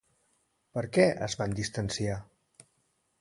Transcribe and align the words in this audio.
Per 0.77 0.83
què 0.97 1.05
es 1.27 1.37
van 1.41 1.53
distanciar? 1.59 2.17